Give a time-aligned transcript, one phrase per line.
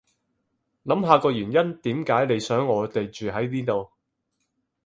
[0.83, 3.91] 諗下個原因點解你想我哋住喺呢度